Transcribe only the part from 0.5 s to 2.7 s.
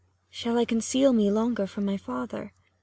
I conceal me longer from my father